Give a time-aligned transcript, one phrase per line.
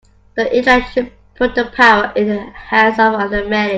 [0.35, 3.69] The Internet should put the power in the hands of the many.